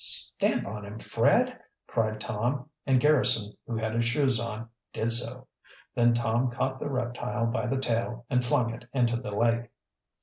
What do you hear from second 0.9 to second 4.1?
Fred!" cried Tom, and Garrison, who had his